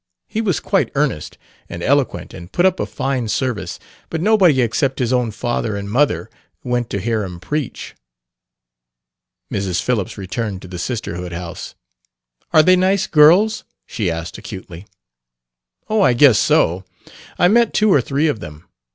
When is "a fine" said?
2.79-3.27